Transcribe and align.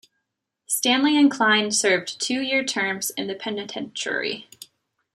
Stanley 0.65 1.15
and 1.15 1.29
Kline 1.29 1.69
served 1.69 2.19
two 2.19 2.41
year 2.41 2.63
terms 2.65 3.11
in 3.11 3.27
the 3.27 3.35
penitentiary. 3.35 4.49